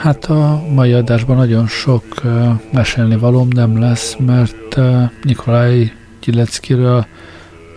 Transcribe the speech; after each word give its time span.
Hát 0.00 0.24
a 0.24 0.62
mai 0.74 0.92
adásban 0.92 1.36
nagyon 1.36 1.66
sok 1.66 2.04
mesélni 2.72 3.16
valóm 3.16 3.48
nem 3.48 3.80
lesz, 3.80 4.16
mert 4.18 4.80
Nikolaj 5.22 5.92
Gyileckiről 6.20 7.06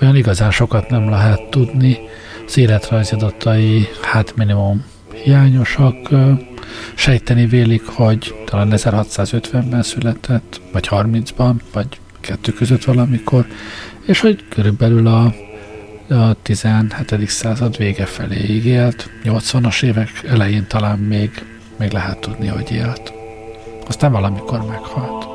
olyan 0.01 0.15
igazán 0.15 0.51
sokat 0.51 0.89
nem 0.89 1.09
lehet 1.09 1.49
tudni. 1.49 1.97
Az 2.45 2.57
életrajzi 2.57 3.15
adatai 3.15 3.87
hát 4.01 4.35
minimum 4.35 4.83
hiányosak. 5.23 5.95
Sejteni 6.93 7.45
vélik, 7.45 7.85
hogy 7.85 8.35
talán 8.45 8.71
1650-ben 8.71 9.83
született, 9.83 10.61
vagy 10.71 10.87
30-ban, 10.89 11.53
vagy 11.73 11.87
kettő 12.19 12.51
között 12.51 12.83
valamikor, 12.83 13.45
és 14.05 14.19
hogy 14.19 14.47
körülbelül 14.49 15.07
a 15.07 15.33
a 16.09 16.35
17. 16.41 17.29
század 17.29 17.77
vége 17.77 18.05
felé 18.05 18.61
élt, 18.63 19.09
80-as 19.23 19.83
évek 19.83 20.09
elején 20.27 20.65
talán 20.67 20.99
még 20.99 21.31
még 21.77 21.91
lehet 21.91 22.19
tudni, 22.19 22.47
hogy 22.47 22.71
élt. 22.71 23.13
Aztán 23.87 24.11
valamikor 24.11 24.65
meghalt. 24.65 25.32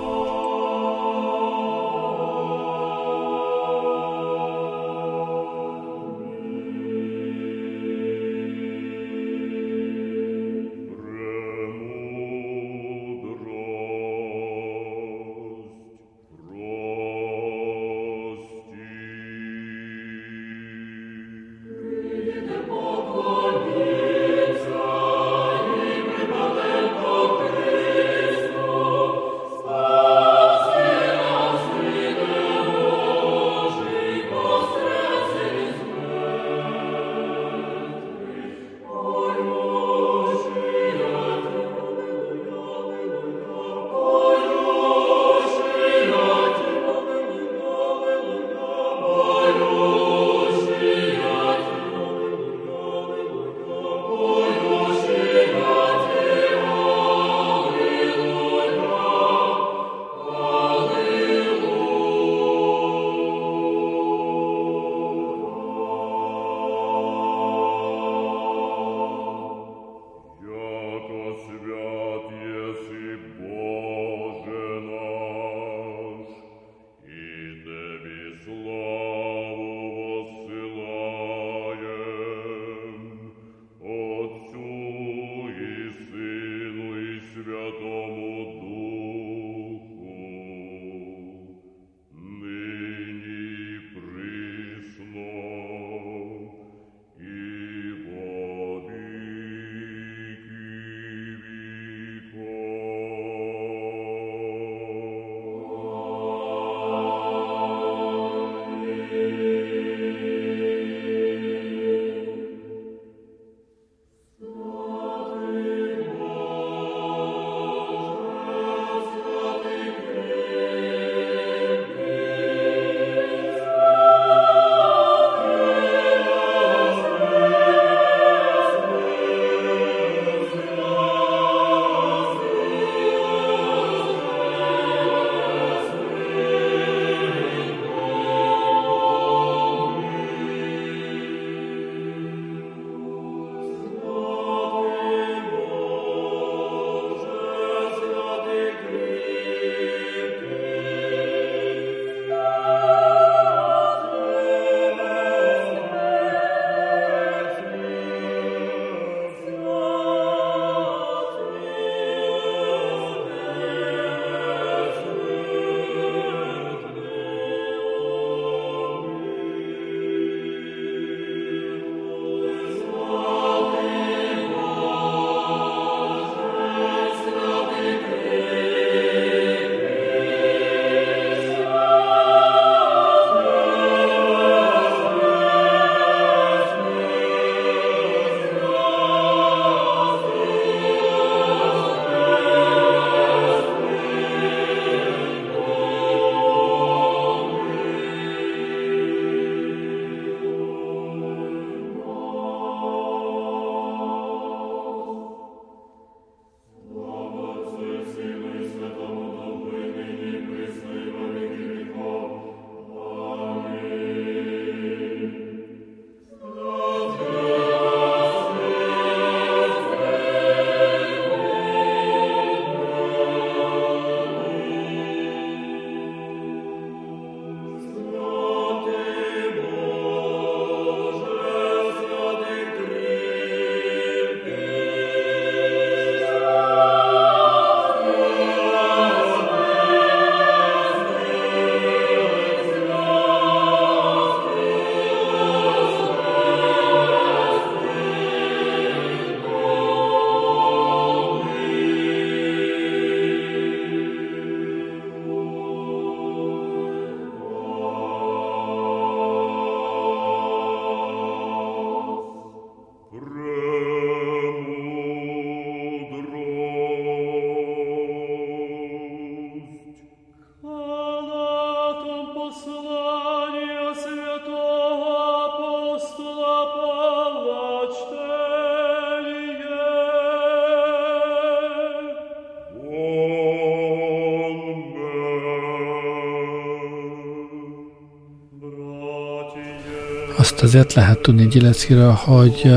Azt 290.59 290.67
azért 290.67 290.93
lehet 290.93 291.19
tudni 291.19 291.47
Gyileckiről, 291.47 292.11
hogy 292.11 292.73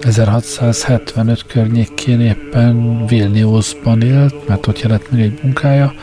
1675 0.00 1.46
környékén 1.46 2.20
éppen 2.20 3.06
Vilniusban 3.06 4.02
élt, 4.02 4.48
mert 4.48 4.66
ott 4.66 4.80
jelent 4.80 5.10
meg 5.10 5.20
egy 5.20 5.38
munkája, 5.42 5.94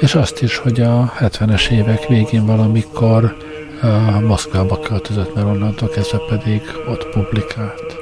és 0.00 0.14
azt 0.14 0.42
is, 0.42 0.56
hogy 0.56 0.80
a 0.80 1.12
70-es 1.20 1.70
évek 1.70 2.08
végén 2.08 2.46
valamikor 2.46 3.36
Moszkvába 4.26 4.80
költözött, 4.80 5.34
mert 5.34 5.46
onnantól 5.46 5.88
kezdve 5.88 6.18
pedig 6.28 6.62
ott 6.88 7.08
publikált. 7.12 7.99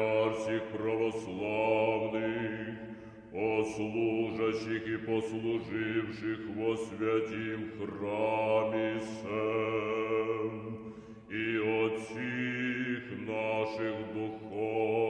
царя 0.00 0.26
всіх 0.26 0.62
православних, 0.78 2.20
ослужащих 3.34 4.86
і 4.86 4.96
послуживших 4.96 6.38
во 6.56 6.76
святім 6.76 7.70
храмі 7.78 9.00
сем, 9.00 10.50
і 11.30 11.58
отців 11.58 13.02
наших 13.28 13.94
духов. 14.14 15.09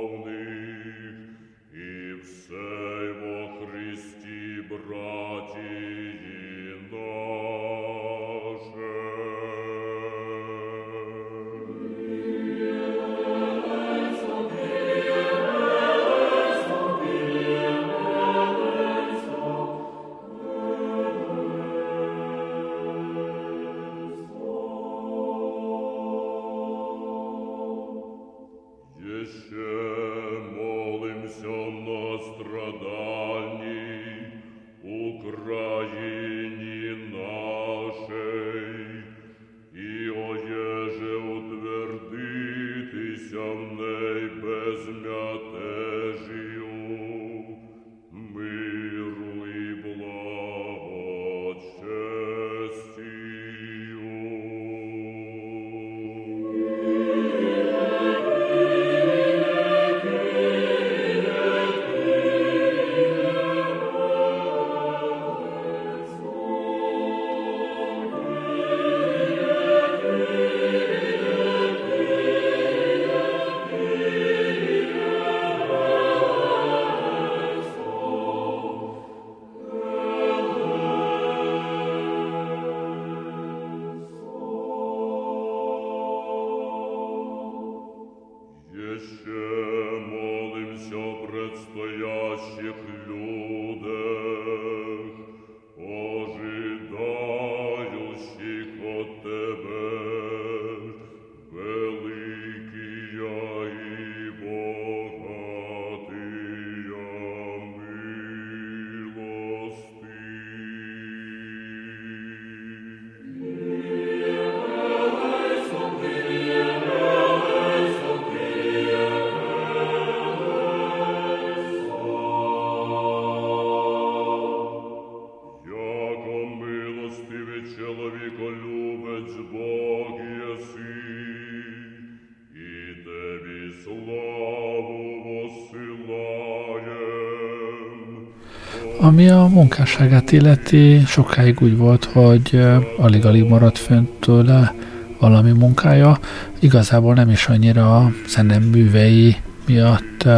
Ami 139.03 139.29
a 139.29 139.47
munkásságát 139.47 140.33
illeti, 140.33 141.03
sokáig 141.07 141.61
úgy 141.61 141.77
volt, 141.77 142.05
hogy 142.05 142.63
alig-alig 142.99 143.45
maradt 143.45 143.79
fönt 143.79 144.09
tőle 144.11 144.75
valami 145.19 145.51
munkája. 145.53 146.19
Igazából 146.59 147.15
nem 147.15 147.31
is 147.31 147.47
annyira 147.47 147.97
a 147.97 148.11
zenem 148.29 148.63
művei 148.63 149.37
miatt 149.67 150.29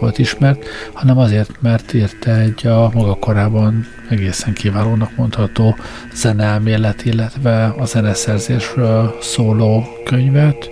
volt 0.00 0.18
ismert, 0.18 0.64
hanem 0.92 1.18
azért, 1.18 1.50
mert 1.60 1.92
írta 1.92 2.30
egy 2.30 2.66
a 2.66 2.90
maga 2.94 3.14
korában 3.14 3.86
egészen 4.08 4.52
kiválónak 4.52 5.16
mondható 5.16 5.76
zeneelmélet, 6.14 7.04
illetve 7.04 7.74
a 7.78 7.84
zeneszerzésről 7.84 9.16
szóló 9.20 9.84
könyvet, 10.04 10.70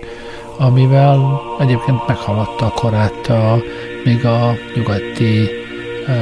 amivel 0.57 1.41
egyébként 1.59 2.07
meghaladta 2.07 2.65
a 2.65 2.73
korát 2.75 3.27
a, 3.27 3.61
még 4.03 4.25
a 4.25 4.53
nyugati 4.75 5.60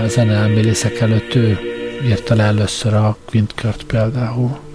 zeneelmélészek 0.08 1.00
előtt 1.00 1.36
ő 1.36 1.58
írta 2.06 2.36
le 2.36 2.44
először 2.44 2.94
a 2.94 3.18
Quintkört 3.26 3.84
például. 3.84 4.69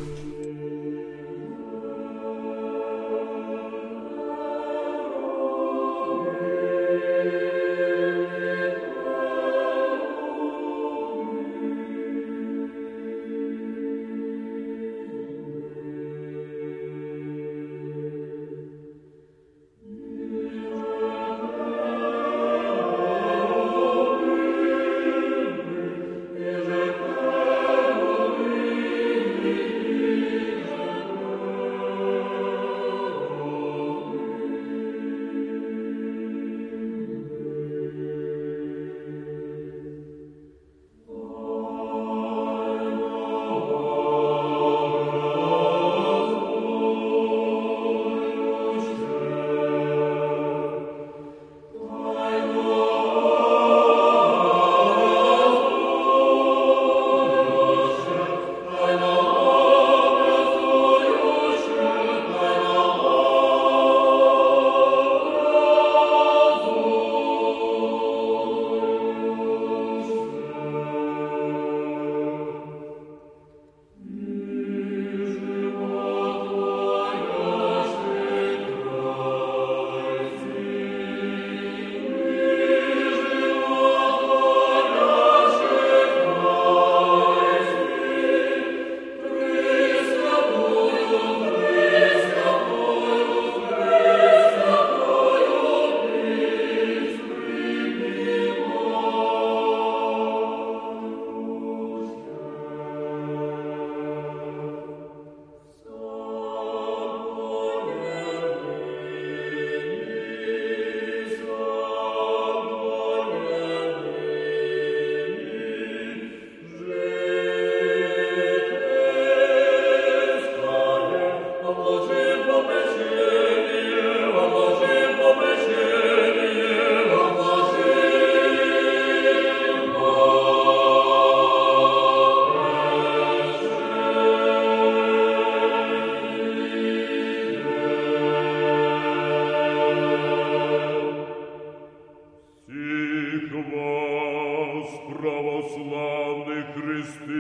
Christ 147.05 147.34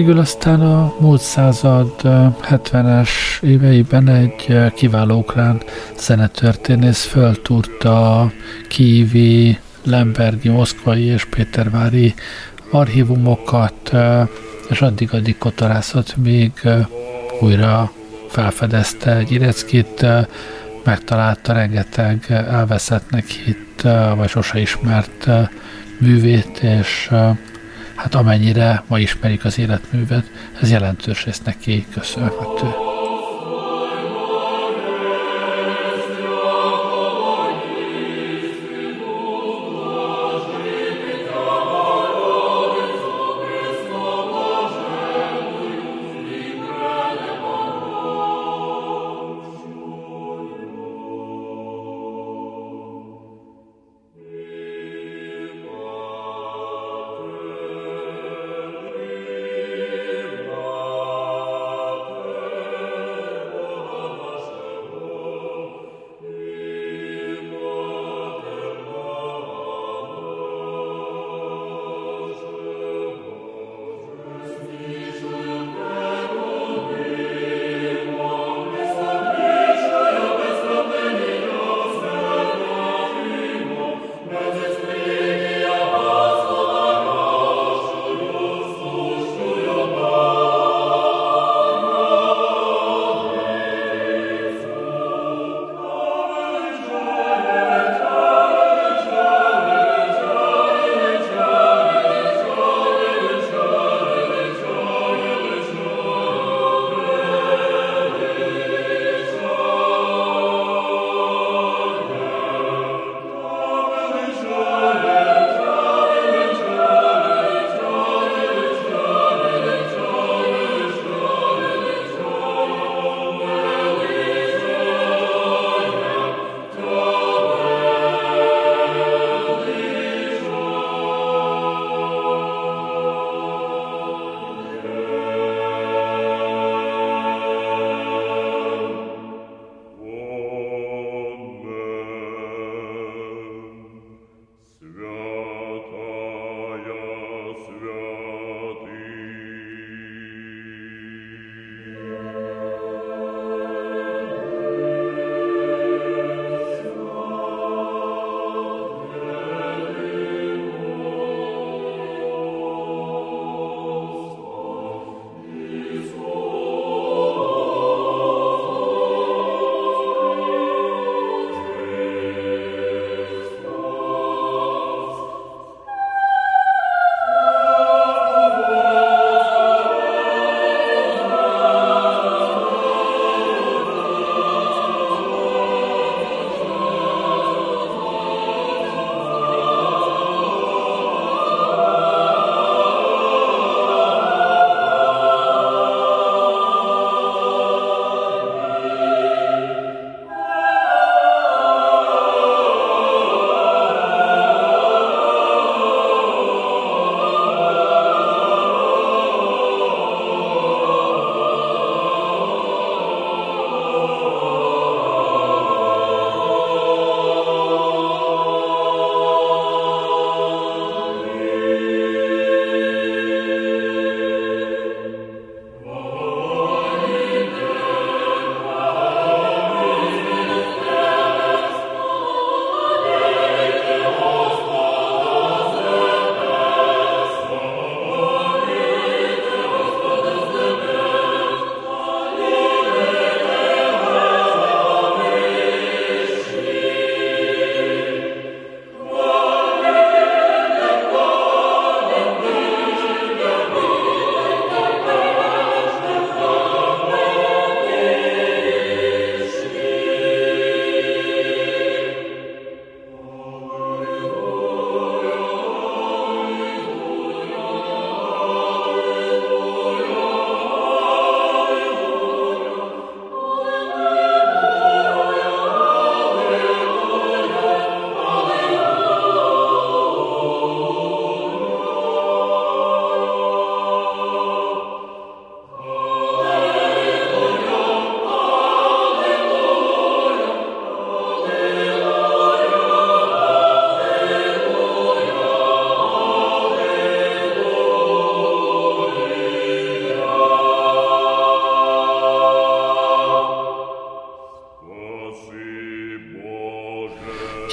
Végül 0.00 0.18
aztán 0.18 0.60
a 0.60 0.94
múlt 1.00 1.20
század 1.20 1.94
70-es 2.50 3.42
éveiben 3.42 4.08
egy 4.08 4.56
kiváló 4.74 5.18
ukrán 5.18 5.62
zenetörténész 5.98 7.04
föltúrta 7.04 8.20
a 8.20 8.32
kívi, 8.68 9.58
lembergi, 9.84 10.48
moszkvai 10.48 11.04
és 11.04 11.24
pétervári 11.24 12.14
archívumokat, 12.70 13.92
és 14.68 14.80
addig-addig 14.80 15.38
kotorászott, 15.38 16.16
még 16.16 16.52
újra 17.40 17.92
felfedezte 18.28 19.22
Gyireckit, 19.22 20.06
megtalálta 20.84 21.52
rengeteg 21.52 22.24
elveszettnek 22.28 23.26
hitt, 23.26 23.80
vagy 24.16 24.28
sose 24.28 24.60
ismert 24.60 25.28
művét, 25.98 26.58
és 26.58 27.10
hát 28.00 28.14
amennyire 28.14 28.82
ma 28.86 28.98
ismerik 28.98 29.44
az 29.44 29.58
életművet, 29.58 30.30
ez 30.60 30.70
jelentős 30.70 31.24
rész 31.24 31.40
neki 31.42 31.86
köszönhető. 31.92 32.89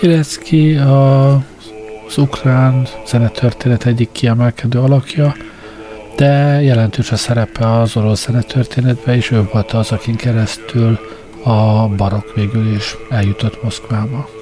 Gyerecki 0.01 0.75
a, 0.75 1.33
az 2.07 2.17
ukrán 2.17 2.88
zenetörténet 3.05 3.86
egyik 3.86 4.12
kiemelkedő 4.12 4.79
alakja, 4.79 5.36
de 6.15 6.62
jelentős 6.62 7.12
a 7.12 7.15
szerepe 7.15 7.71
az 7.71 7.95
orosz 7.95 8.25
zenetörténetben, 8.25 9.15
és 9.15 9.31
ő 9.31 9.47
volt 9.51 9.71
az, 9.71 9.91
akin 9.91 10.15
keresztül 10.15 10.99
a 11.43 11.88
barok 11.88 12.33
végül 12.36 12.75
is 12.75 12.95
eljutott 13.10 13.63
Moszkvába. 13.63 14.37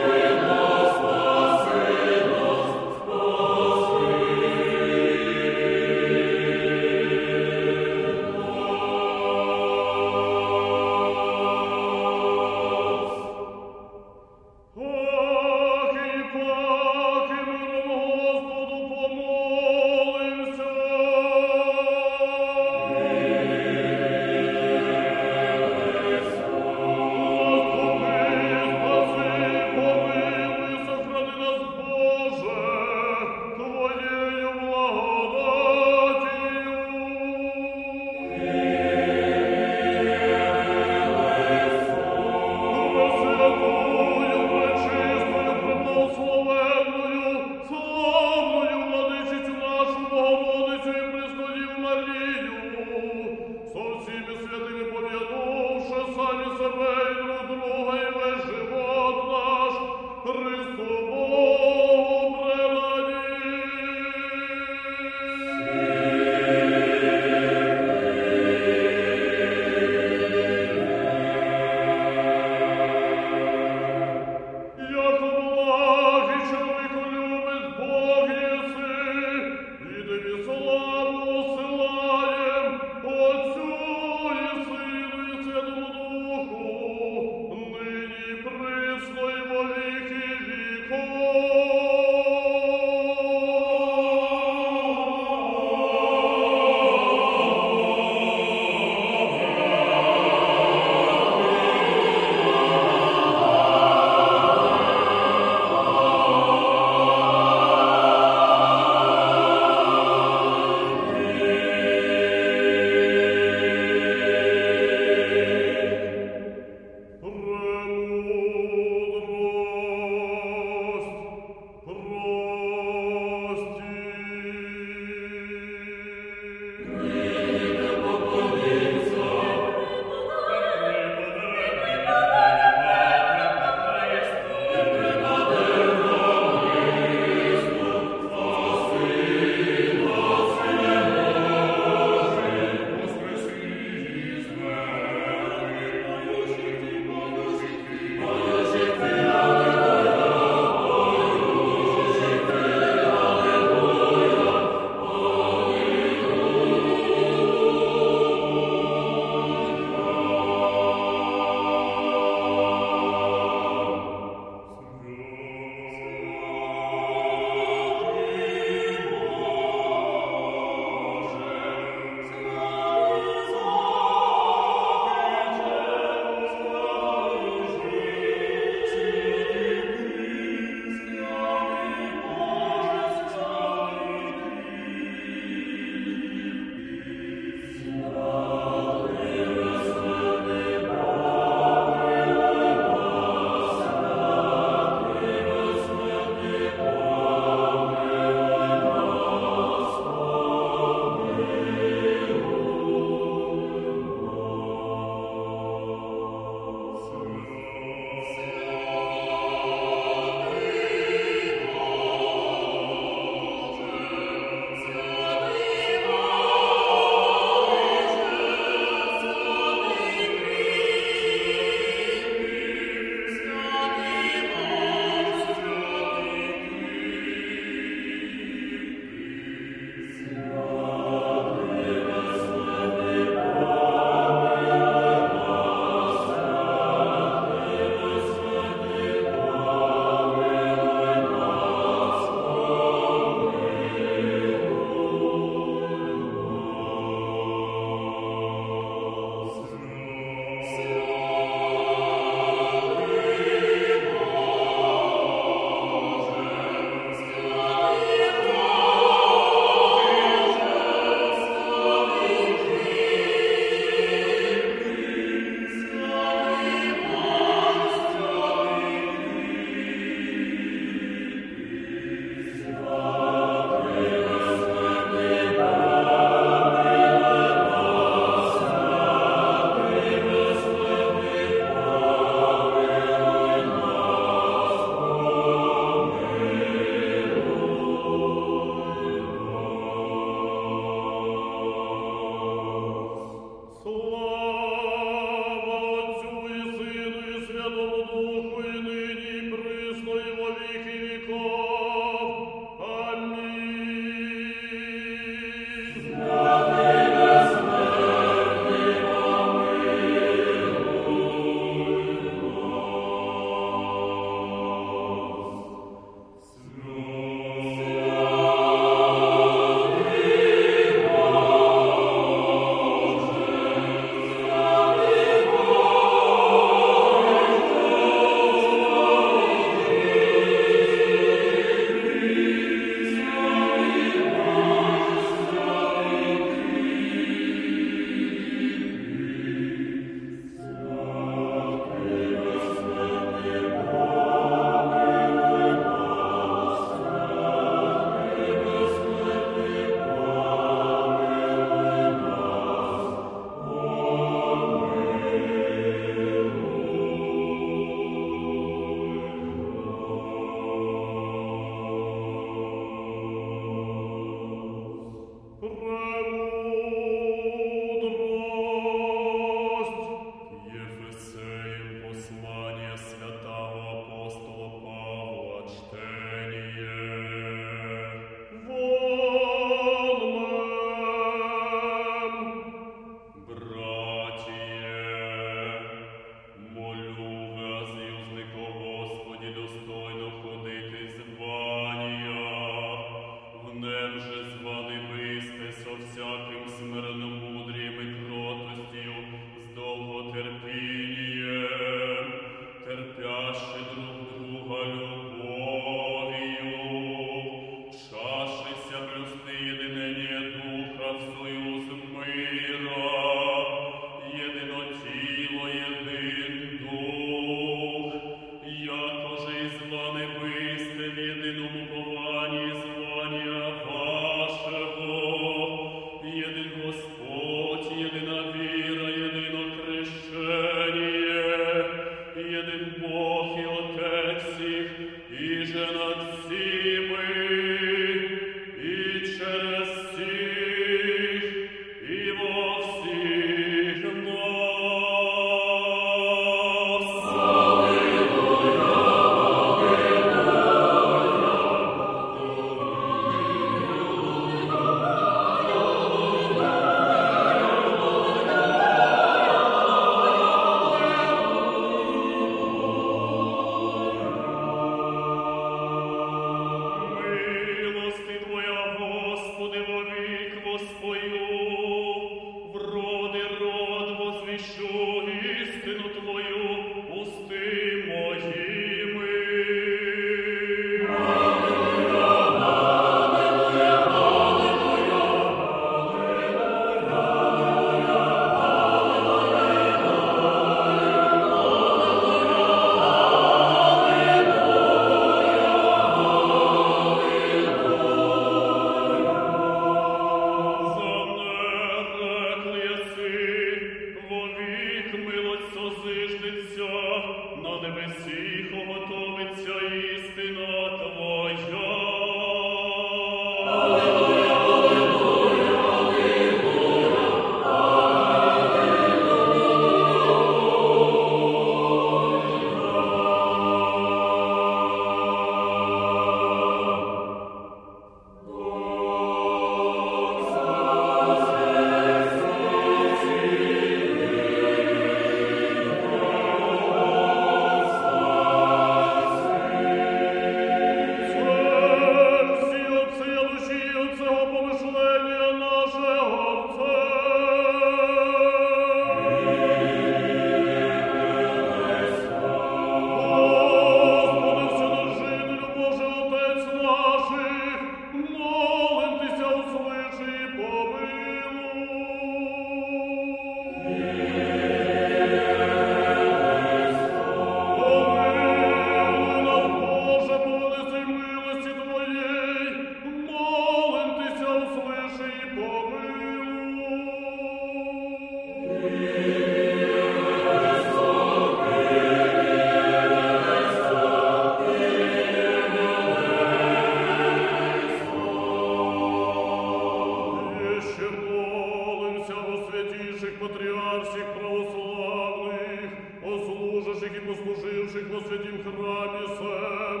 Послуживших 597.28 598.10
во 598.12 598.20
святім 598.20 598.58
храмі 598.64 599.26
сем, 599.38 600.00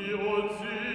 і 0.00 0.14
отців 0.14 0.85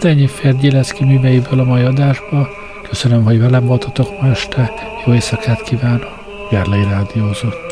Hát 0.00 0.10
ennyi 0.10 0.26
fér 0.26 0.56
Gyilecki 0.56 1.04
műveiből 1.04 1.60
a 1.60 1.64
mai 1.64 1.82
adásba. 1.82 2.48
Köszönöm, 2.88 3.24
hogy 3.24 3.40
velem 3.40 3.66
voltatok 3.66 4.20
ma 4.20 4.28
este. 4.28 4.72
Jó 5.06 5.12
éjszakát 5.12 5.62
kívánok. 5.62 6.48
Gerlei 6.50 6.82
Rádiózott. 6.82 7.69